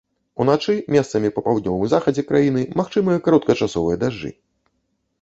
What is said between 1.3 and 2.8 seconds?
па паўднёвым захадзе краіны